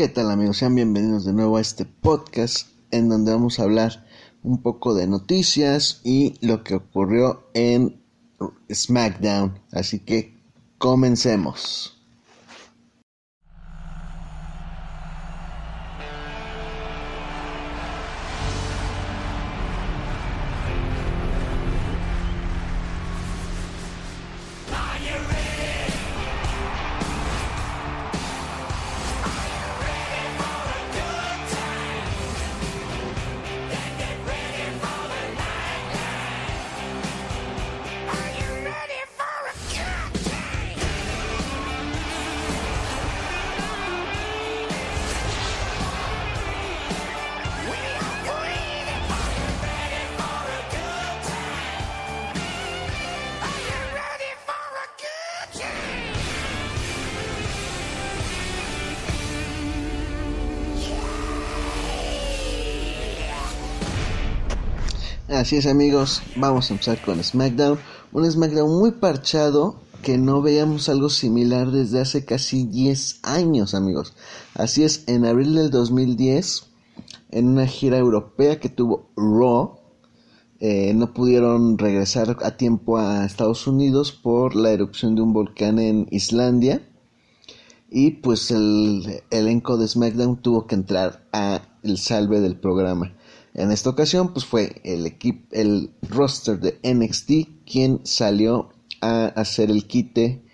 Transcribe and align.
¿Qué 0.00 0.08
tal 0.08 0.30
amigos? 0.30 0.56
Sean 0.56 0.74
bienvenidos 0.74 1.26
de 1.26 1.34
nuevo 1.34 1.58
a 1.58 1.60
este 1.60 1.84
podcast 1.84 2.68
en 2.90 3.10
donde 3.10 3.32
vamos 3.32 3.60
a 3.60 3.64
hablar 3.64 4.06
un 4.42 4.62
poco 4.62 4.94
de 4.94 5.06
noticias 5.06 6.00
y 6.04 6.38
lo 6.40 6.64
que 6.64 6.76
ocurrió 6.76 7.50
en 7.52 8.02
SmackDown. 8.72 9.60
Así 9.72 9.98
que 9.98 10.40
comencemos. 10.78 11.99
Así 65.30 65.58
es 65.58 65.66
amigos, 65.66 66.22
vamos 66.34 66.68
a 66.68 66.74
empezar 66.74 67.00
con 67.02 67.22
SmackDown. 67.22 67.78
Un 68.10 68.28
SmackDown 68.28 68.76
muy 68.80 68.90
parchado 68.90 69.76
que 70.02 70.18
no 70.18 70.42
veíamos 70.42 70.88
algo 70.88 71.08
similar 71.08 71.70
desde 71.70 72.00
hace 72.00 72.24
casi 72.24 72.64
10 72.64 73.20
años 73.22 73.74
amigos. 73.74 74.12
Así 74.54 74.82
es, 74.82 75.04
en 75.06 75.24
abril 75.24 75.54
del 75.54 75.70
2010, 75.70 76.64
en 77.30 77.46
una 77.46 77.68
gira 77.68 77.96
europea 77.96 78.58
que 78.58 78.70
tuvo 78.70 79.08
Raw, 79.16 79.78
eh, 80.58 80.94
no 80.94 81.14
pudieron 81.14 81.78
regresar 81.78 82.36
a 82.42 82.56
tiempo 82.56 82.98
a 82.98 83.24
Estados 83.24 83.68
Unidos 83.68 84.10
por 84.10 84.56
la 84.56 84.72
erupción 84.72 85.14
de 85.14 85.22
un 85.22 85.32
volcán 85.32 85.78
en 85.78 86.08
Islandia. 86.10 86.82
Y 87.88 88.10
pues 88.10 88.50
el 88.50 89.22
elenco 89.30 89.76
de 89.76 89.86
SmackDown 89.86 90.42
tuvo 90.42 90.66
que 90.66 90.74
entrar 90.74 91.24
a 91.32 91.62
el 91.84 91.98
salve 91.98 92.40
del 92.40 92.56
programa. 92.58 93.14
En 93.54 93.72
esta 93.72 93.90
ocasión, 93.90 94.32
pues 94.32 94.44
fue 94.44 94.80
el 94.84 95.06
equipo, 95.06 95.46
el 95.50 95.92
roster 96.08 96.60
de 96.60 96.78
NXT 96.82 97.64
quien 97.66 98.00
salió 98.04 98.70
a 99.00 99.26
hacer 99.26 99.70
el 99.70 99.86
quite 99.86 100.44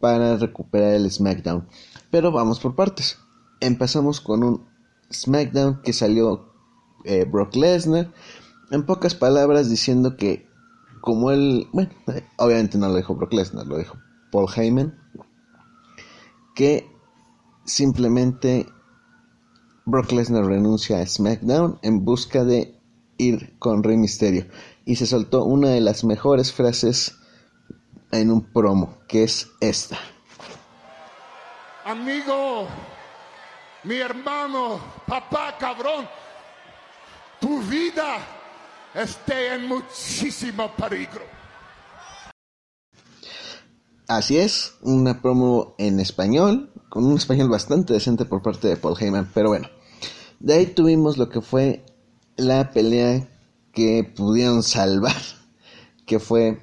para 0.00 0.36
recuperar 0.36 0.94
el 0.94 1.10
SmackDown. 1.10 1.68
Pero 2.10 2.32
vamos 2.32 2.60
por 2.60 2.74
partes. 2.74 3.18
Empezamos 3.60 4.20
con 4.20 4.42
un 4.42 4.66
SmackDown 5.12 5.82
que 5.82 5.92
salió 5.92 6.52
eh, 7.04 7.24
Brock 7.24 7.54
Lesnar. 7.56 8.12
En 8.70 8.86
pocas 8.86 9.14
palabras 9.14 9.68
diciendo 9.68 10.16
que 10.16 10.48
como 11.00 11.30
él, 11.30 11.68
bueno, 11.72 11.90
obviamente 12.36 12.78
no 12.78 12.88
lo 12.88 12.96
dijo 12.96 13.14
Brock 13.14 13.32
Lesnar, 13.32 13.66
lo 13.66 13.78
dijo 13.78 13.96
Paul 14.30 14.48
Heyman, 14.54 14.98
que 16.54 16.90
simplemente 17.64 18.66
Brock 19.90 20.12
Lesnar 20.12 20.44
renuncia 20.44 21.00
a 21.00 21.06
SmackDown 21.06 21.80
en 21.82 22.04
busca 22.04 22.44
de 22.44 22.80
ir 23.18 23.58
con 23.58 23.82
Rey 23.82 23.96
Mysterio 23.96 24.46
y 24.84 24.96
se 24.96 25.06
soltó 25.06 25.44
una 25.44 25.70
de 25.70 25.80
las 25.80 26.04
mejores 26.04 26.52
frases 26.52 27.16
en 28.12 28.30
un 28.30 28.52
promo, 28.52 28.98
que 29.08 29.24
es 29.24 29.48
esta. 29.60 29.98
Amigo, 31.84 32.68
mi 33.82 33.96
hermano, 33.96 34.80
papá 35.06 35.56
cabrón, 35.58 36.06
tu 37.40 37.60
vida 37.62 38.18
esté 38.94 39.54
en 39.54 39.66
muchísimo 39.66 40.70
peligro. 40.76 41.22
Así 44.06 44.38
es, 44.38 44.74
una 44.82 45.20
promo 45.20 45.74
en 45.78 45.98
español, 45.98 46.72
con 46.88 47.04
un 47.04 47.16
español 47.16 47.48
bastante 47.48 47.92
decente 47.92 48.24
por 48.24 48.42
parte 48.42 48.68
de 48.68 48.76
Paul 48.76 48.96
Heyman, 49.00 49.30
pero 49.34 49.48
bueno. 49.50 49.68
De 50.40 50.54
ahí 50.54 50.66
tuvimos 50.66 51.18
lo 51.18 51.28
que 51.28 51.42
fue 51.42 51.84
la 52.36 52.72
pelea 52.72 53.28
que 53.72 54.04
pudieron 54.04 54.62
salvar, 54.62 55.16
que 56.06 56.18
fue 56.18 56.60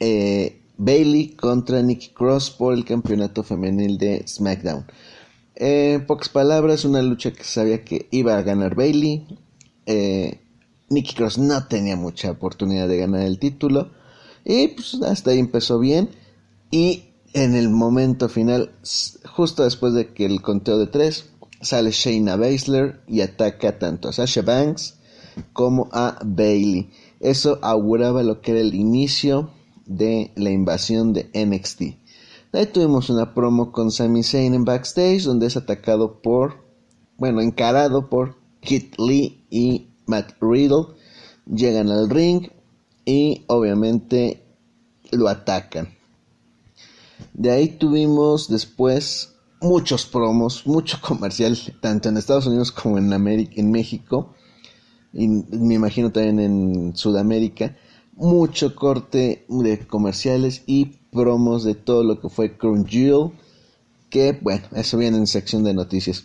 eh, 0.00 0.60
Bailey 0.76 1.28
contra 1.36 1.80
Nikki 1.80 2.08
Cross 2.08 2.50
por 2.50 2.74
el 2.74 2.84
campeonato 2.84 3.44
femenil 3.44 3.98
de 3.98 4.26
SmackDown. 4.26 4.84
en 5.54 6.06
pocas 6.06 6.28
palabras, 6.28 6.84
una 6.84 7.02
lucha 7.02 7.32
que 7.32 7.44
sabía 7.44 7.84
que 7.84 8.08
iba 8.10 8.36
a 8.36 8.42
ganar 8.42 8.74
Bailey. 8.74 9.26
Eh, 9.86 10.40
Nikki 10.88 11.14
Cross 11.14 11.38
no 11.38 11.66
tenía 11.68 11.96
mucha 11.96 12.32
oportunidad 12.32 12.88
de 12.88 12.98
ganar 12.98 13.22
el 13.22 13.38
título. 13.38 13.90
Y 14.44 14.68
pues 14.68 14.94
hasta 15.02 15.30
ahí 15.30 15.38
empezó 15.38 15.78
bien. 15.78 16.10
Y 16.72 17.04
en 17.32 17.54
el 17.54 17.70
momento 17.70 18.28
final, 18.28 18.72
justo 19.24 19.62
después 19.62 19.94
de 19.94 20.12
que 20.12 20.26
el 20.26 20.42
conteo 20.42 20.78
de 20.78 20.88
tres, 20.88 21.31
sale 21.62 21.90
Shayna 21.90 22.36
Baszler 22.36 23.00
y 23.06 23.20
ataca 23.20 23.78
tanto 23.78 24.08
a 24.08 24.12
Sasha 24.12 24.42
Banks 24.42 24.98
como 25.52 25.88
a 25.92 26.18
Bailey. 26.24 26.90
Eso 27.20 27.58
auguraba 27.62 28.22
lo 28.22 28.40
que 28.40 28.50
era 28.52 28.60
el 28.60 28.74
inicio 28.74 29.50
de 29.86 30.32
la 30.34 30.50
invasión 30.50 31.12
de 31.12 31.30
NXT. 31.32 31.82
Ahí 32.52 32.66
tuvimos 32.66 33.08
una 33.08 33.32
promo 33.32 33.72
con 33.72 33.90
Sami 33.90 34.22
Zayn 34.22 34.54
en 34.54 34.64
backstage 34.64 35.22
donde 35.22 35.46
es 35.46 35.56
atacado 35.56 36.20
por, 36.20 36.64
bueno, 37.16 37.40
encarado 37.40 38.10
por 38.10 38.36
Kit 38.60 38.98
Lee 38.98 39.46
y 39.48 39.86
Matt 40.06 40.34
Riddle. 40.40 40.88
Llegan 41.46 41.90
al 41.90 42.10
ring 42.10 42.48
y 43.06 43.44
obviamente 43.46 44.44
lo 45.10 45.28
atacan. 45.28 45.94
De 47.32 47.50
ahí 47.50 47.68
tuvimos 47.68 48.48
después 48.48 49.31
muchos 49.62 50.06
promos, 50.06 50.66
mucho 50.66 50.98
comercial, 51.02 51.58
tanto 51.80 52.08
en 52.08 52.16
Estados 52.16 52.46
Unidos 52.46 52.72
como 52.72 52.98
en, 52.98 53.12
América, 53.12 53.54
en 53.56 53.70
México, 53.70 54.34
y 55.12 55.28
me 55.28 55.74
imagino 55.74 56.10
también 56.10 56.40
en 56.40 56.96
Sudamérica, 56.96 57.76
mucho 58.14 58.74
corte 58.74 59.44
de 59.48 59.78
comerciales 59.86 60.62
y 60.66 60.86
promos 61.10 61.64
de 61.64 61.74
todo 61.74 62.02
lo 62.02 62.20
que 62.20 62.28
fue 62.28 62.56
Jewel, 62.86 63.32
que 64.10 64.38
bueno, 64.40 64.64
eso 64.74 64.98
viene 64.98 65.18
en 65.18 65.26
sección 65.26 65.64
de 65.64 65.74
noticias. 65.74 66.24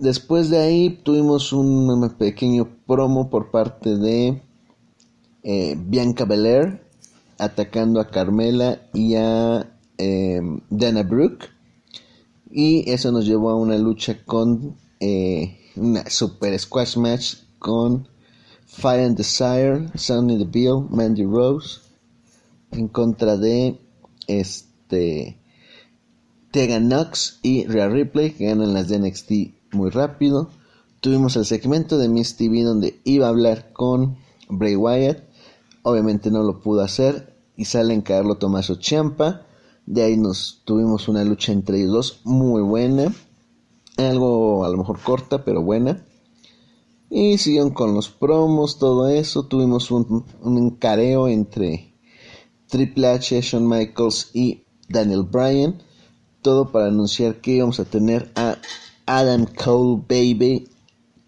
Después 0.00 0.50
de 0.50 0.58
ahí 0.58 1.00
tuvimos 1.02 1.52
un 1.52 2.10
pequeño 2.18 2.68
promo 2.86 3.28
por 3.28 3.50
parte 3.50 3.96
de 3.96 4.42
eh, 5.42 5.76
Bianca 5.78 6.24
Belair 6.24 6.82
atacando 7.38 8.00
a 8.00 8.08
Carmela 8.08 8.82
y 8.92 9.14
a 9.14 9.66
Em, 10.00 10.60
Dana 10.70 11.02
Brooke. 11.02 11.50
Y 12.50 12.90
eso 12.90 13.12
nos 13.12 13.26
llevó 13.26 13.50
a 13.50 13.56
una 13.56 13.78
lucha 13.78 14.24
con 14.24 14.76
eh, 14.98 15.56
una 15.76 16.08
super 16.10 16.58
squash 16.58 16.96
match 16.96 17.34
con 17.58 18.08
Fire 18.66 19.04
and 19.04 19.16
Desire, 19.16 19.88
Sonny 19.94 20.36
Deville, 20.36 20.86
Mandy 20.90 21.24
Rose 21.24 21.80
en 22.72 22.88
contra 22.88 23.36
de 23.36 23.80
este 24.26 25.38
Tegan 26.50 26.88
Knox 26.88 27.38
y 27.42 27.66
Rhea 27.66 27.88
Ripley 27.88 28.32
que 28.32 28.46
ganan 28.46 28.74
las 28.74 28.88
de 28.88 28.98
NXT 28.98 29.30
muy 29.72 29.90
rápido. 29.90 30.50
Tuvimos 31.00 31.36
el 31.36 31.46
segmento 31.46 31.98
de 31.98 32.08
Miss 32.08 32.36
TV 32.36 32.62
donde 32.62 33.00
iba 33.04 33.26
a 33.26 33.30
hablar 33.30 33.72
con 33.72 34.16
Bray 34.48 34.76
Wyatt. 34.76 35.22
Obviamente 35.82 36.30
no 36.30 36.42
lo 36.42 36.60
pudo 36.60 36.82
hacer 36.82 37.36
y 37.56 37.64
sale 37.64 37.94
en 37.94 38.02
Carlo 38.02 38.36
Tomaso 38.36 38.76
Ciampa 38.76 39.46
de 39.86 40.02
ahí 40.02 40.16
nos 40.16 40.62
tuvimos 40.64 41.08
una 41.08 41.24
lucha 41.24 41.52
entre 41.52 41.78
ellos 41.78 41.92
dos 41.92 42.20
muy 42.24 42.62
buena. 42.62 43.12
Algo 43.96 44.64
a 44.64 44.68
lo 44.68 44.76
mejor 44.76 45.00
corta, 45.00 45.44
pero 45.44 45.62
buena. 45.62 46.06
Y 47.10 47.38
siguieron 47.38 47.70
con 47.70 47.92
los 47.94 48.08
promos, 48.08 48.78
todo 48.78 49.08
eso. 49.08 49.46
Tuvimos 49.46 49.90
un, 49.90 50.24
un 50.42 50.70
careo 50.76 51.28
entre 51.28 51.92
Triple 52.68 53.08
H, 53.08 53.40
Shawn 53.40 53.68
Michaels 53.68 54.30
y 54.32 54.64
Daniel 54.88 55.24
Bryan. 55.24 55.82
Todo 56.40 56.70
para 56.70 56.86
anunciar 56.86 57.40
que 57.40 57.52
íbamos 57.56 57.80
a 57.80 57.84
tener 57.84 58.30
a 58.36 58.58
Adam 59.06 59.44
Cole 59.44 60.02
Baby 60.08 60.68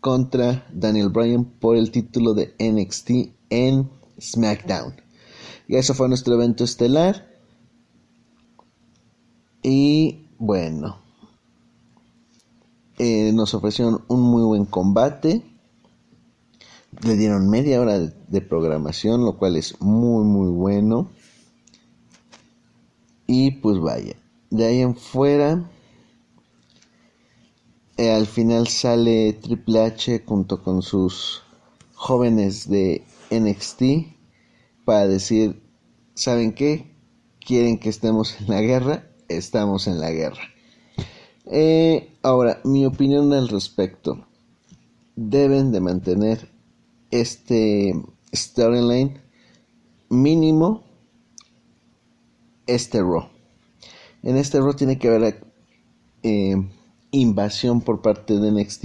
contra 0.01 0.67
Daniel 0.73 1.09
Bryan 1.09 1.45
por 1.45 1.77
el 1.77 1.91
título 1.91 2.35
de 2.35 2.55
NXT 2.59 3.11
en 3.51 3.91
SmackDown. 4.21 4.95
Y 5.69 5.77
eso 5.77 5.95
fue 5.95 6.09
nuestro 6.09 6.35
evento 6.35 6.65
estelar. 6.65 7.32
Y 9.63 10.27
bueno, 10.39 11.03
Eh, 12.99 13.33
nos 13.33 13.53
ofrecieron 13.55 14.05
un 14.07 14.21
muy 14.21 14.43
buen 14.45 14.65
combate. 14.65 15.43
Le 17.01 17.17
dieron 17.17 17.49
media 17.49 17.81
hora 17.81 17.99
de, 17.99 18.41
programación, 18.43 19.25
lo 19.25 19.39
cual 19.39 19.57
es 19.57 19.81
muy 19.81 20.25
muy 20.25 20.51
bueno. 20.51 21.11
Y 23.27 23.51
pues 23.53 23.81
vaya, 23.81 24.15
de 24.51 24.67
ahí 24.67 24.81
en 24.83 24.95
fuera, 24.95 25.69
eh, 27.97 28.13
al 28.13 28.27
final 28.27 28.69
sale 28.69 29.33
Triple 29.33 29.81
H 29.81 30.23
junto 30.25 30.63
con 30.63 30.83
sus 30.83 31.43
jóvenes 31.95 32.69
de 32.69 33.05
NXT 33.31 33.83
para 34.85 35.09
decir, 35.09 35.63
¿saben 36.15 36.53
qué? 36.53 36.95
¿Quieren 37.41 37.79
que 37.79 37.89
estemos 37.89 38.41
en 38.41 38.49
la 38.49 38.61
guerra? 38.61 39.12
Estamos 39.29 39.87
en 39.87 40.01
la 40.01 40.11
guerra. 40.11 40.43
Eh, 41.47 42.13
ahora, 42.23 42.61
mi 42.65 42.87
opinión 42.87 43.33
al 43.33 43.49
respecto. 43.49 44.27
Deben 45.17 45.73
de 45.73 45.81
mantener 45.81 46.49
este 47.11 47.95
storyline 48.35 49.21
mínimo 50.09 50.83
este 52.67 53.01
Raw. 53.01 53.29
En 54.23 54.37
este 54.37 54.61
Raw 54.61 54.75
tiene 54.75 54.99
que 54.99 55.09
haber 55.09 55.45
eh, 56.23 56.57
invasión 57.11 57.81
por 57.81 58.01
parte 58.01 58.39
de 58.39 58.53
NXT 58.53 58.85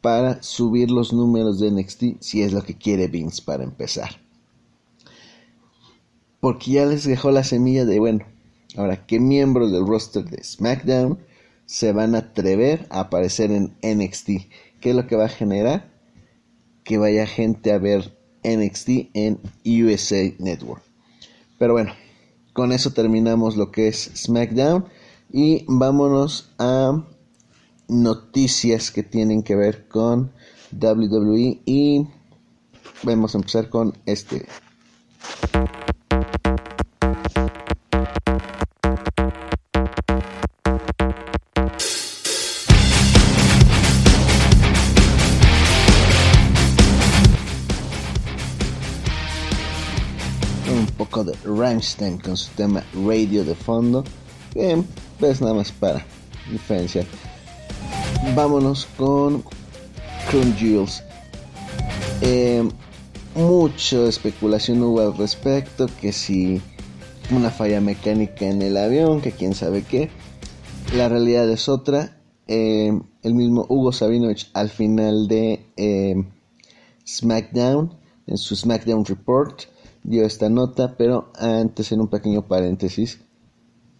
para 0.00 0.42
subir 0.42 0.90
los 0.90 1.12
números 1.12 1.58
de 1.58 1.70
NXT 1.70 2.20
si 2.20 2.42
es 2.42 2.52
lo 2.52 2.62
que 2.62 2.76
quiere 2.76 3.08
Vince 3.08 3.42
para 3.42 3.64
empezar. 3.64 4.20
Porque 6.40 6.72
ya 6.72 6.86
les 6.86 7.04
dejó 7.04 7.30
la 7.30 7.44
semilla 7.44 7.84
de, 7.84 7.98
bueno, 7.98 8.24
ahora 8.76 9.06
qué 9.06 9.20
miembros 9.20 9.72
del 9.72 9.86
roster 9.86 10.24
de 10.24 10.42
SmackDown 10.42 11.18
se 11.66 11.92
van 11.92 12.14
a 12.14 12.18
atrever 12.18 12.86
a 12.90 13.00
aparecer 13.00 13.50
en 13.50 13.74
NXT. 13.82 14.28
¿Qué 14.80 14.90
es 14.90 14.96
lo 14.96 15.06
que 15.06 15.16
va 15.16 15.26
a 15.26 15.30
generar? 15.30 15.90
Que 16.84 16.98
vaya 16.98 17.26
gente 17.26 17.72
a 17.72 17.78
ver 17.78 18.16
NXT 18.44 19.10
en 19.14 19.38
USA 19.64 20.32
Network. 20.38 20.82
Pero 21.58 21.72
bueno, 21.74 21.92
con 22.52 22.72
eso 22.72 22.92
terminamos 22.92 23.56
lo 23.56 23.70
que 23.70 23.88
es 23.88 24.10
SmackDown 24.14 24.86
y 25.30 25.64
vámonos 25.68 26.50
a 26.58 27.04
noticias 27.88 28.90
que 28.90 29.02
tienen 29.02 29.42
que 29.42 29.56
ver 29.56 29.88
con 29.88 30.32
WWE 30.72 31.60
y 31.64 32.06
vamos 33.02 33.34
a 33.34 33.38
empezar 33.38 33.68
con 33.68 33.96
este. 34.06 34.46
De 50.98 51.34
Rammstein 51.44 52.18
con 52.18 52.36
su 52.36 52.50
tema 52.54 52.82
Radio 53.06 53.44
de 53.44 53.54
fondo. 53.54 54.02
Que 54.52 54.82
pues 55.20 55.40
nada 55.40 55.54
más 55.54 55.70
para 55.70 56.04
diferenciar. 56.50 57.06
Vámonos 58.34 58.86
con 58.96 59.44
Crown 60.28 60.54
Jewels. 60.56 61.02
Eh, 62.20 62.68
mucha 63.34 64.08
especulación 64.08 64.82
hubo 64.82 65.00
al 65.00 65.16
respecto. 65.16 65.86
Que 66.00 66.12
si 66.12 66.60
una 67.30 67.50
falla 67.50 67.80
mecánica 67.80 68.46
en 68.46 68.62
el 68.62 68.76
avión, 68.76 69.20
que 69.20 69.32
quién 69.32 69.54
sabe 69.54 69.82
qué. 69.82 70.10
La 70.96 71.08
realidad 71.08 71.48
es 71.48 71.68
otra. 71.68 72.16
Eh, 72.48 72.90
el 73.22 73.34
mismo 73.34 73.66
Hugo 73.68 73.92
Sabinovich 73.92 74.50
al 74.54 74.70
final 74.70 75.28
de 75.28 75.66
eh, 75.76 76.14
SmackDown, 77.06 77.94
en 78.26 78.36
su 78.38 78.56
SmackDown 78.56 79.04
Report, 79.04 79.64
dio 80.08 80.24
esta 80.24 80.48
nota, 80.48 80.96
pero 80.96 81.30
antes 81.34 81.92
en 81.92 82.00
un 82.00 82.08
pequeño 82.08 82.46
paréntesis. 82.46 83.20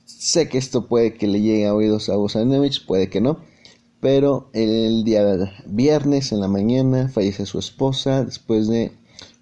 Sé 0.07 0.49
que 0.49 0.59
esto 0.59 0.89
puede 0.89 1.15
que 1.15 1.27
le 1.27 1.41
llegue 1.41 1.67
a 1.67 1.75
oídos 1.75 2.09
a 2.09 2.17
Bosanovich, 2.17 2.87
puede 2.87 3.11
que 3.11 3.21
no, 3.21 3.41
pero 4.01 4.49
el 4.55 5.05
día 5.05 5.23
viernes 5.67 6.33
en 6.33 6.41
la 6.41 6.49
mañana 6.49 7.09
fallece 7.09 7.45
su 7.45 7.59
esposa 7.59 8.25
después 8.25 8.69
de 8.69 8.93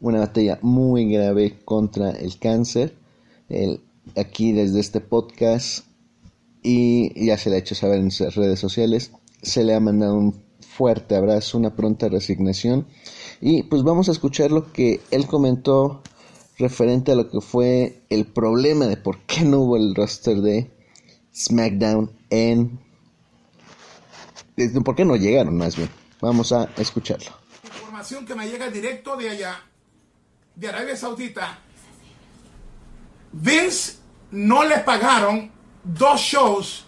una 0.01 0.19
batalla 0.19 0.59
muy 0.63 1.11
grave 1.11 1.59
contra 1.65 2.11
el 2.11 2.39
cáncer. 2.39 2.95
aquí 4.17 4.53
desde 4.53 4.81
este 4.81 5.01
podcast 5.01 5.87
y 6.63 7.27
ya 7.27 7.39
se 7.39 7.51
le 7.51 7.57
ha 7.57 7.59
hecho 7.61 7.77
saber 7.77 8.01
en 8.01 8.11
sus 8.11 8.35
redes 8.35 8.59
sociales, 8.59 9.13
se 9.43 9.63
le 9.63 9.75
ha 9.75 9.81
mandado 9.81 10.17
un 10.17 10.35
fuerte 10.61 11.15
abrazo, 11.15 11.59
una 11.59 11.77
pronta 11.77 12.09
resignación 12.09 12.87
y 13.41 13.63
pues 13.63 13.83
vamos 13.85 14.09
a 14.09 14.13
escuchar 14.13 14.51
lo 14.51 14.73
que 14.73 15.01
él 15.11 15.27
comentó 15.27 16.03
referente 16.59 17.13
a 17.13 17.15
lo 17.15 17.31
que 17.31 17.41
fue 17.41 18.03
el 18.09 18.27
problema 18.27 18.87
de 18.87 18.97
por 18.97 19.19
qué 19.21 19.43
no 19.43 19.61
hubo 19.61 19.77
el 19.77 19.95
roster 19.95 20.39
de 20.39 20.71
SmackDown 21.35 22.11
en... 22.31 22.81
¿Por 24.85 24.95
qué 24.95 25.05
no 25.05 25.17
llegaron 25.17 25.57
más 25.59 25.77
bien? 25.77 25.91
Vamos 26.21 26.53
a 26.53 26.71
escucharlo. 26.79 27.31
Información 27.65 28.25
que 28.25 28.35
me 28.35 28.49
llega 28.49 28.71
directo 28.71 29.17
de 29.17 29.29
allá, 29.29 29.63
de 30.55 30.69
Arabia 30.69 30.97
Saudita. 30.97 31.59
Vince 33.33 33.97
no 34.31 34.65
le 34.65 34.79
pagaron 34.79 35.51
dos 35.85 36.21
shows 36.21 36.87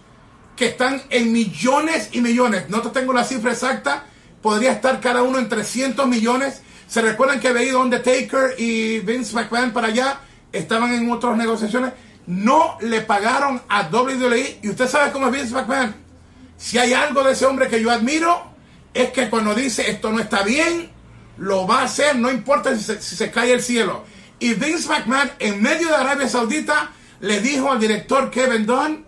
que 0.56 0.66
están 0.66 1.02
en 1.10 1.30
millones 1.30 2.08
y 2.12 2.22
millones. 2.22 2.70
No 2.70 2.80
te 2.80 2.88
tengo 2.88 3.12
la 3.12 3.24
cifra 3.24 3.52
exacta. 3.52 4.06
Podría 4.40 4.72
estar 4.72 5.00
cada 5.00 5.22
uno 5.22 5.38
en 5.38 5.48
300 5.48 6.08
millones 6.08 6.62
¿Se 6.88 7.02
recuerdan 7.02 7.38
que 7.38 7.48
había 7.48 7.64
ido 7.64 7.82
Undertaker 7.82 8.54
y 8.56 9.00
Vince 9.00 9.34
McMahon 9.34 9.72
para 9.72 9.88
allá? 9.88 10.20
Estaban 10.50 10.94
en 10.94 11.10
otras 11.10 11.36
negociaciones. 11.36 11.92
No 12.26 12.78
le 12.80 13.02
pagaron 13.02 13.60
a 13.68 13.88
WWE. 13.88 14.60
Y 14.62 14.70
usted 14.70 14.88
sabe 14.88 15.12
cómo 15.12 15.26
es 15.26 15.32
Vince 15.32 15.54
McMahon. 15.54 15.94
Si 16.56 16.78
hay 16.78 16.94
algo 16.94 17.22
de 17.22 17.32
ese 17.32 17.44
hombre 17.44 17.68
que 17.68 17.82
yo 17.82 17.90
admiro, 17.90 18.42
es 18.94 19.10
que 19.10 19.28
cuando 19.28 19.54
dice 19.54 19.90
esto 19.90 20.10
no 20.10 20.18
está 20.18 20.42
bien, 20.42 20.90
lo 21.36 21.66
va 21.66 21.80
a 21.80 21.84
hacer, 21.84 22.16
no 22.16 22.30
importa 22.30 22.74
si 22.74 22.96
se, 23.00 23.30
cae 23.30 23.52
el 23.52 23.62
cielo. 23.62 24.04
Y 24.40 24.54
Vince 24.54 24.88
McMahon, 24.88 25.30
en 25.38 25.60
medio 25.60 25.88
de 25.88 25.94
Arabia 25.94 26.28
Saudita, 26.28 26.90
le 27.20 27.40
dijo 27.40 27.70
al 27.70 27.80
director 27.80 28.30
Kevin 28.30 28.64
Dunn 28.64 29.04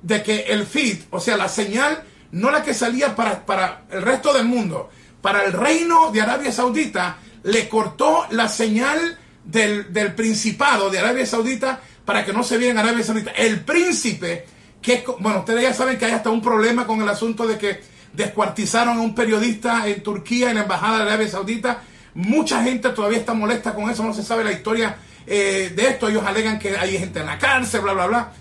de 0.00 0.22
que 0.22 0.40
el 0.48 0.66
feed, 0.66 1.02
o 1.10 1.20
sea, 1.20 1.36
la 1.36 1.48
señal, 1.48 2.02
no 2.30 2.50
la 2.50 2.62
que 2.62 2.72
salía 2.72 3.14
para, 3.14 3.44
para 3.44 3.84
el 3.90 4.00
resto 4.02 4.32
del 4.32 4.46
mundo, 4.46 4.90
para 5.22 5.44
el 5.44 5.52
reino 5.52 6.10
de 6.10 6.20
Arabia 6.20 6.52
Saudita, 6.52 7.16
le 7.44 7.68
cortó 7.68 8.26
la 8.30 8.48
señal 8.48 9.18
del, 9.44 9.86
Principado 10.14 10.90
de 10.90 10.98
Arabia 10.98 11.24
Saudita 11.24 11.80
para 12.04 12.24
que 12.24 12.32
no 12.32 12.42
se 12.42 12.58
viera 12.58 12.72
en 12.72 12.78
Arabia 12.78 13.04
Saudita. 13.04 13.30
El 13.30 13.60
príncipe, 13.60 14.46
que 14.82 15.04
bueno, 15.20 15.40
ustedes 15.40 15.62
ya 15.62 15.72
saben 15.72 15.96
que 15.96 16.06
hay 16.06 16.12
hasta 16.12 16.30
un 16.30 16.42
problema 16.42 16.86
con 16.86 17.00
el 17.00 17.08
asunto 17.08 17.46
de 17.46 17.56
que 17.56 17.80
descuartizaron 18.12 18.98
a 18.98 19.00
un 19.00 19.14
periodista 19.14 19.88
en 19.88 20.02
Turquía, 20.02 20.50
en 20.50 20.56
la 20.56 20.62
Embajada 20.62 20.98
de 20.98 21.02
Arabia 21.04 21.28
Saudita. 21.28 21.82
Mucha 22.14 22.62
gente 22.62 22.90
todavía 22.90 23.18
está 23.18 23.32
molesta 23.32 23.74
con 23.74 23.88
eso, 23.88 24.02
no 24.02 24.12
se 24.12 24.22
sabe 24.22 24.44
la 24.44 24.52
historia 24.52 24.96
eh, 25.26 25.72
de 25.74 25.86
esto. 25.86 26.08
Ellos 26.08 26.24
alegan 26.26 26.58
que 26.58 26.76
hay 26.76 26.98
gente 26.98 27.20
en 27.20 27.26
la 27.26 27.38
cárcel, 27.38 27.80
bla, 27.80 27.92
bla, 27.94 28.06
bla. 28.06 28.32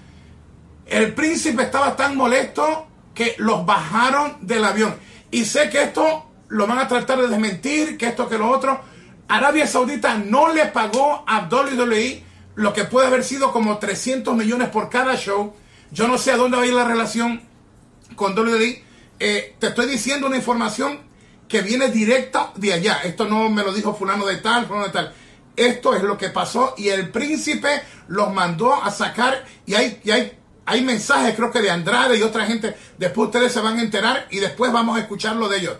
El 0.87 1.13
príncipe 1.13 1.63
estaba 1.63 1.95
tan 1.95 2.17
molesto 2.17 2.87
que 3.13 3.35
los 3.37 3.65
bajaron 3.65 4.37
del 4.41 4.65
avión. 4.65 4.95
Y 5.29 5.45
sé 5.45 5.69
que 5.69 5.83
esto 5.83 6.30
lo 6.51 6.67
van 6.67 6.79
a 6.79 6.87
tratar 6.87 7.19
de 7.21 7.27
desmentir, 7.27 7.97
que 7.97 8.07
esto, 8.07 8.27
que 8.27 8.37
lo 8.37 8.49
otro. 8.49 8.81
Arabia 9.29 9.65
Saudita 9.65 10.15
no 10.17 10.53
le 10.53 10.65
pagó 10.65 11.23
a 11.25 11.47
WWE 11.49 12.23
lo 12.55 12.73
que 12.73 12.83
puede 12.83 13.07
haber 13.07 13.23
sido 13.23 13.53
como 13.53 13.77
300 13.77 14.35
millones 14.35 14.67
por 14.67 14.89
cada 14.89 15.15
show. 15.15 15.53
Yo 15.91 16.09
no 16.09 16.17
sé 16.17 16.31
a 16.31 16.37
dónde 16.37 16.57
va 16.57 16.63
a 16.63 16.65
ir 16.65 16.73
la 16.73 16.83
relación 16.83 17.41
con 18.15 18.37
WWE. 18.37 18.83
Eh, 19.19 19.55
te 19.59 19.67
estoy 19.67 19.87
diciendo 19.87 20.27
una 20.27 20.35
información 20.35 20.99
que 21.47 21.61
viene 21.61 21.87
directa 21.87 22.51
de 22.55 22.73
allá. 22.73 22.99
Esto 23.03 23.25
no 23.25 23.49
me 23.49 23.63
lo 23.63 23.71
dijo 23.71 23.95
fulano 23.95 24.25
de 24.25 24.37
tal, 24.37 24.65
fulano 24.65 24.87
de 24.87 24.91
tal. 24.91 25.13
Esto 25.55 25.95
es 25.95 26.03
lo 26.03 26.17
que 26.17 26.29
pasó 26.29 26.73
y 26.77 26.89
el 26.89 27.09
príncipe 27.11 27.81
los 28.09 28.33
mandó 28.33 28.75
a 28.75 28.91
sacar 28.91 29.45
y 29.65 29.75
hay, 29.75 30.01
y 30.03 30.11
hay, 30.11 30.37
hay 30.65 30.81
mensajes 30.81 31.33
creo 31.35 31.49
que 31.49 31.61
de 31.61 31.71
Andrade 31.71 32.17
y 32.17 32.23
otra 32.23 32.45
gente. 32.45 32.75
Después 32.97 33.27
ustedes 33.27 33.53
se 33.53 33.61
van 33.61 33.77
a 33.77 33.81
enterar 33.81 34.27
y 34.31 34.39
después 34.39 34.73
vamos 34.73 34.97
a 34.97 34.99
escucharlo 34.99 35.47
de 35.47 35.59
ellos. 35.59 35.77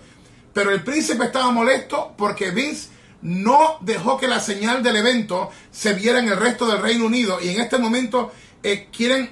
Pero 0.54 0.72
el 0.72 0.84
príncipe 0.84 1.26
estaba 1.26 1.52
molesto 1.52 2.14
porque 2.18 2.52
Vince 2.52 2.90
no 3.22 3.78
dejó 3.82 4.18
que 4.18 4.28
la 4.28 4.40
señal 4.40 4.84
del 4.84 4.98
evento 4.98 5.52
se 5.72 5.94
viera 5.94 6.20
en 6.20 6.28
el 6.28 6.38
resto 6.38 6.66
del 6.66 6.82
Reino 6.82 7.06
Unido. 7.06 7.40
Y 7.42 7.50
en 7.50 7.62
este 7.62 7.78
momento 7.78 8.32
eh, 8.64 8.90
quieren, 8.96 9.30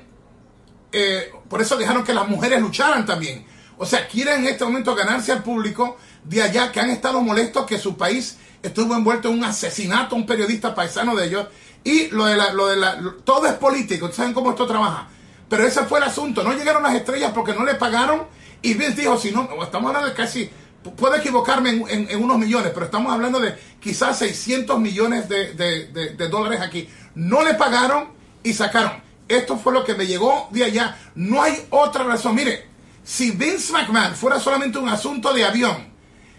eh, 0.91 1.31
por 1.49 1.61
eso 1.61 1.77
dejaron 1.77 2.03
que 2.03 2.13
las 2.13 2.27
mujeres 2.27 2.61
lucharan 2.61 3.05
también. 3.05 3.45
O 3.77 3.85
sea, 3.85 4.07
quieren 4.07 4.41
en 4.41 4.47
este 4.47 4.65
momento 4.65 4.95
ganarse 4.95 5.31
al 5.31 5.43
público 5.43 5.97
de 6.23 6.41
allá 6.41 6.71
que 6.71 6.79
han 6.79 6.89
estado 6.89 7.21
molestos 7.21 7.65
que 7.65 7.77
su 7.77 7.97
país 7.97 8.37
estuvo 8.61 8.95
envuelto 8.95 9.29
en 9.29 9.35
un 9.35 9.43
asesinato, 9.43 10.15
un 10.15 10.25
periodista 10.25 10.75
paisano 10.75 11.15
de 11.15 11.27
ellos. 11.27 11.47
Y 11.83 12.07
lo 12.09 12.25
de 12.25 12.35
la, 12.35 12.51
lo 12.51 12.67
de 12.67 12.75
la, 12.75 12.99
todo 13.23 13.47
es 13.47 13.53
político, 13.53 14.11
¿saben 14.11 14.33
cómo 14.33 14.51
esto 14.51 14.67
trabaja? 14.67 15.07
Pero 15.47 15.65
ese 15.65 15.83
fue 15.85 15.99
el 15.99 16.05
asunto, 16.05 16.43
no 16.43 16.53
llegaron 16.53 16.83
las 16.83 16.93
estrellas 16.93 17.31
porque 17.33 17.53
no 17.53 17.63
le 17.63 17.73
pagaron 17.75 18.27
Y 18.61 18.73
Vince 18.73 19.01
dijo, 19.01 19.17
si 19.17 19.31
no, 19.31 19.49
estamos 19.63 19.87
hablando 19.87 20.09
de 20.09 20.13
casi, 20.13 20.49
puedo 20.95 21.15
equivocarme 21.15 21.83
en, 21.89 22.23
unos 22.23 22.37
millones, 22.37 22.71
pero 22.73 22.85
estamos 22.85 23.11
hablando 23.11 23.39
de 23.39 23.55
quizás 23.79 24.19
600 24.19 24.79
millones 24.79 25.27
de, 25.29 25.53
de 25.53 26.27
dólares 26.27 26.61
aquí. 26.61 26.87
No 27.15 27.43
le 27.43 27.53
pagaron 27.55 28.09
y 28.43 28.53
sacaron. 28.53 29.09
Esto 29.27 29.57
fue 29.57 29.73
lo 29.73 29.83
que 29.83 29.93
me 29.93 30.07
llegó 30.07 30.47
de 30.51 30.63
allá. 30.63 30.97
No 31.15 31.41
hay 31.41 31.65
otra 31.69 32.03
razón. 32.03 32.35
Mire, 32.35 32.67
si 33.03 33.31
Vince 33.31 33.71
McMahon 33.71 34.15
fuera 34.15 34.39
solamente 34.39 34.79
un 34.79 34.89
asunto 34.89 35.33
de 35.33 35.45
avión, 35.45 35.87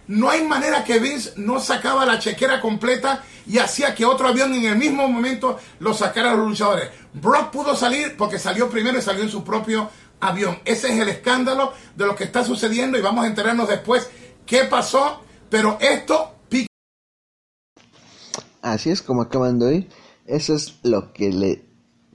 no 0.09 0.29
hay 0.29 0.43
manera 0.43 0.83
que 0.83 0.99
Vince 0.99 1.35
no 1.37 1.61
sacaba 1.61 2.05
la 2.05 2.19
chequera 2.19 2.61
completa 2.61 3.23
y 3.47 3.59
hacía 3.59 3.95
que 3.95 4.05
otro 4.05 4.27
avión 4.27 4.53
en 4.55 4.65
el 4.65 4.77
mismo 4.77 5.07
momento 5.07 5.61
lo 5.79 5.95
sacara 5.95 6.33
a 6.33 6.35
los 6.35 6.49
luchadores. 6.49 6.91
Brock 7.13 7.51
pudo 7.51 7.77
salir 7.77 8.17
porque 8.17 8.41
salió 8.41 8.69
primero 8.69 8.99
y 8.99 9.03
salió 9.03 9.23
en 9.23 9.31
su 9.31 9.45
propio 9.45 9.89
avión. 10.19 10.59
Ese 10.65 10.93
es 10.93 10.99
el 10.99 11.09
escándalo 11.09 11.73
de 11.95 12.07
lo 12.07 12.17
que 12.17 12.25
está 12.25 12.45
sucediendo 12.45 12.99
y 12.99 13.03
vamos 13.03 13.25
a 13.25 13.29
enterarnos 13.29 13.69
después 13.69 14.11
qué 14.51 14.65
pasó. 14.65 15.21
Pero 15.49 15.79
esto... 15.81 16.35
Así 18.63 18.91
es 18.91 19.01
como 19.01 19.23
acaban 19.23 19.59
de 19.59 19.67
oír. 19.67 19.89
Eso 20.27 20.55
es 20.55 20.81
lo 20.83 21.15
que 21.15 21.33
le 21.33 21.65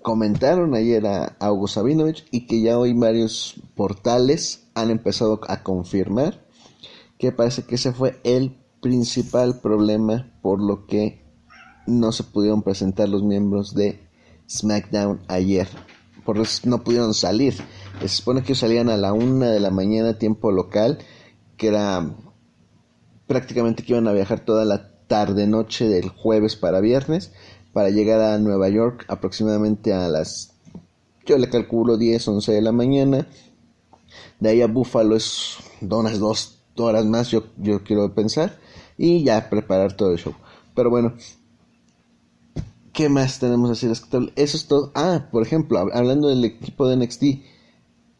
comentaron 0.03 0.75
ayer 0.75 1.07
a 1.07 1.35
August 1.39 1.73
Sabinovich 1.73 2.27
y 2.29 2.45
que 2.45 2.61
ya 2.61 2.77
hoy 2.77 2.93
varios 2.93 3.55
portales 3.75 4.67
han 4.75 4.91
empezado 4.91 5.41
a 5.47 5.63
confirmar 5.63 6.45
que 7.17 7.31
parece 7.31 7.63
que 7.63 7.75
ese 7.75 7.93
fue 7.93 8.19
el 8.23 8.55
principal 8.79 9.59
problema 9.59 10.31
por 10.43 10.61
lo 10.61 10.85
que 10.85 11.25
no 11.87 12.11
se 12.11 12.23
pudieron 12.23 12.61
presentar 12.61 13.09
los 13.09 13.23
miembros 13.23 13.73
de 13.73 14.07
SmackDown 14.47 15.21
ayer. 15.27 15.67
Por 16.23 16.37
eso 16.37 16.61
no 16.65 16.83
pudieron 16.83 17.15
salir. 17.15 17.55
Se 18.01 18.07
supone 18.07 18.43
que 18.43 18.53
salían 18.53 18.89
a 18.89 18.97
la 18.97 19.13
una 19.13 19.49
de 19.49 19.59
la 19.59 19.71
mañana 19.71 20.19
tiempo 20.19 20.51
local, 20.51 20.99
que 21.57 21.67
era 21.67 22.15
prácticamente 23.27 23.83
que 23.83 23.93
iban 23.93 24.07
a 24.07 24.13
viajar 24.13 24.39
toda 24.39 24.65
la 24.65 24.91
tarde 25.07 25.47
noche 25.47 25.87
del 25.87 26.09
jueves 26.09 26.55
para 26.55 26.79
viernes 26.79 27.31
para 27.73 27.89
llegar 27.89 28.21
a 28.21 28.37
Nueva 28.37 28.69
York 28.69 29.05
aproximadamente 29.07 29.93
a 29.93 30.07
las 30.07 30.55
yo 31.25 31.37
le 31.37 31.49
calculo 31.49 31.97
10, 31.97 32.27
11 32.27 32.51
de 32.51 32.61
la 32.61 32.71
mañana. 32.71 33.27
De 34.39 34.49
ahí 34.49 34.61
a 34.61 34.67
Buffalo 34.67 35.15
es 35.15 35.57
unas 35.81 36.19
dos 36.19 36.59
horas 36.77 37.05
más, 37.05 37.31
yo, 37.31 37.45
yo 37.57 37.83
quiero 37.83 38.13
pensar, 38.13 38.59
y 38.97 39.23
ya 39.23 39.49
preparar 39.49 39.97
todo 39.97 40.11
el 40.11 40.19
show. 40.19 40.35
Pero 40.75 40.89
bueno, 40.89 41.13
¿qué 42.93 43.09
más 43.09 43.39
tenemos 43.39 43.71
así 43.71 43.87
Eso 43.87 44.57
es 44.57 44.67
todo. 44.67 44.91
Ah, 44.93 45.27
por 45.31 45.41
ejemplo, 45.41 45.79
hablando 45.79 46.27
del 46.27 46.45
equipo 46.45 46.87
de 46.87 46.97
NXT, 46.97 47.23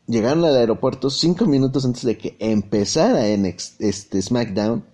llegaron 0.08 0.46
al 0.46 0.56
aeropuerto 0.56 1.10
cinco 1.10 1.46
minutos 1.46 1.86
antes 1.86 2.04
de 2.04 2.18
que 2.18 2.36
empezara 2.40 3.36
NXT, 3.36 3.82
este 3.82 4.22
SmackDown. 4.22 4.86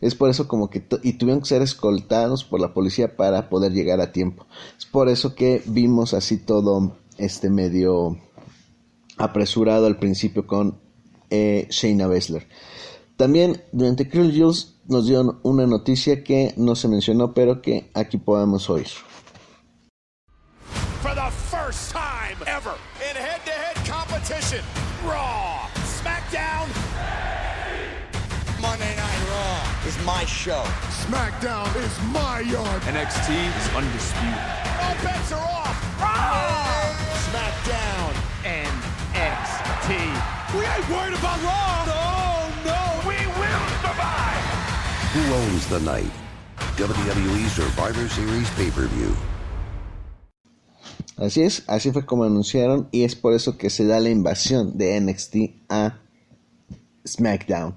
Es 0.00 0.14
por 0.14 0.30
eso 0.30 0.48
como 0.48 0.70
que 0.70 0.82
y 1.02 1.14
tuvieron 1.14 1.42
que 1.42 1.48
ser 1.48 1.62
escoltados 1.62 2.44
por 2.44 2.60
la 2.60 2.72
policía 2.72 3.16
para 3.16 3.50
poder 3.50 3.72
llegar 3.72 4.00
a 4.00 4.12
tiempo. 4.12 4.46
Es 4.78 4.86
por 4.86 5.08
eso 5.08 5.34
que 5.34 5.62
vimos 5.66 6.14
así 6.14 6.38
todo 6.38 6.96
este 7.18 7.50
medio 7.50 8.18
apresurado 9.18 9.86
al 9.86 9.98
principio 9.98 10.46
con 10.46 10.80
eh, 11.28 11.66
Shayna 11.68 12.06
Baszler. 12.06 12.48
También 13.16 13.62
durante 13.72 14.08
Cruel 14.08 14.32
Jules 14.34 14.76
nos 14.88 15.06
dio 15.06 15.38
una 15.42 15.66
noticia 15.66 16.24
que 16.24 16.54
no 16.56 16.74
se 16.74 16.88
mencionó, 16.88 17.34
pero 17.34 17.60
que 17.60 17.90
aquí 17.92 18.16
podemos 18.16 18.70
oír. 18.70 18.88
For 21.02 21.14
the 21.14 21.30
first 21.50 21.92
time 21.92 22.09
Raw, 25.04 25.66
SmackDown, 25.76 26.68
Monday 28.60 28.94
Night 28.96 29.28
Raw 29.30 29.88
is 29.88 29.96
my 30.04 30.26
show. 30.26 30.62
SmackDown 31.08 31.74
is 31.76 31.98
my 32.12 32.40
yard. 32.40 32.82
NXT 32.82 33.30
is 33.32 33.74
undisputed. 33.74 34.36
All 34.82 34.94
bets 35.02 35.32
are 35.32 35.40
off. 35.40 36.00
Raw, 36.00 36.92
SmackDown, 37.32 38.14
and 38.44 38.68
NXT. 39.16 39.88
We 40.54 40.66
ain't 40.66 40.88
worried 40.90 41.18
about 41.18 41.42
Raw. 41.42 41.84
No. 41.86 42.70
No, 42.70 43.08
we 43.08 43.16
will 43.40 43.66
survive. 43.80 44.44
Who 45.14 45.34
Owns 45.34 45.66
the 45.68 45.80
Night? 45.80 46.12
WWE 46.76 47.48
Survivor 47.48 48.06
Series 48.08 48.50
Pay-Per-View. 48.50 49.16
Así 51.20 51.42
es, 51.42 51.64
así 51.66 51.90
fue 51.90 52.06
como 52.06 52.24
anunciaron 52.24 52.88
y 52.92 53.04
es 53.04 53.14
por 53.14 53.34
eso 53.34 53.58
que 53.58 53.68
se 53.68 53.84
da 53.84 54.00
la 54.00 54.08
invasión 54.08 54.78
de 54.78 54.98
NXT 54.98 55.36
a 55.68 56.00
SmackDown. 57.06 57.74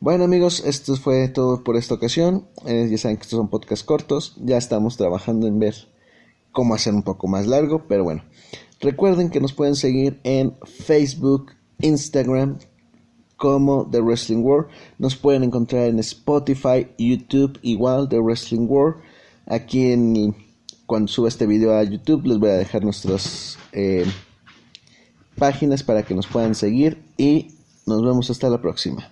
Bueno 0.00 0.24
amigos, 0.24 0.64
esto 0.66 0.96
fue 0.96 1.28
todo 1.28 1.62
por 1.62 1.76
esta 1.76 1.94
ocasión. 1.94 2.48
Eh, 2.66 2.88
ya 2.90 2.98
saben 2.98 3.18
que 3.18 3.22
estos 3.22 3.36
son 3.36 3.48
podcasts 3.48 3.84
cortos. 3.84 4.34
Ya 4.42 4.56
estamos 4.58 4.96
trabajando 4.96 5.46
en 5.46 5.60
ver 5.60 5.76
cómo 6.50 6.74
hacer 6.74 6.92
un 6.92 7.04
poco 7.04 7.28
más 7.28 7.46
largo, 7.46 7.86
pero 7.86 8.02
bueno. 8.02 8.24
Recuerden 8.80 9.30
que 9.30 9.40
nos 9.40 9.52
pueden 9.52 9.76
seguir 9.76 10.18
en 10.24 10.56
Facebook, 10.64 11.52
Instagram, 11.80 12.58
como 13.36 13.88
The 13.88 14.00
Wrestling 14.00 14.42
World. 14.42 14.66
Nos 14.98 15.14
pueden 15.14 15.44
encontrar 15.44 15.86
en 15.86 16.00
Spotify, 16.00 16.88
YouTube, 16.98 17.60
igual 17.62 18.08
The 18.08 18.18
Wrestling 18.18 18.66
World. 18.68 18.96
Aquí 19.46 19.92
en 19.92 20.34
cuando 20.86 21.08
suba 21.08 21.28
este 21.28 21.46
video 21.46 21.74
a 21.74 21.82
YouTube 21.82 22.26
les 22.26 22.38
voy 22.38 22.50
a 22.50 22.54
dejar 22.54 22.84
nuestras 22.84 23.58
eh, 23.72 24.04
páginas 25.36 25.82
para 25.82 26.02
que 26.02 26.14
nos 26.14 26.26
puedan 26.26 26.54
seguir 26.54 27.02
y 27.16 27.54
nos 27.86 28.02
vemos 28.02 28.30
hasta 28.30 28.48
la 28.48 28.60
próxima. 28.60 29.10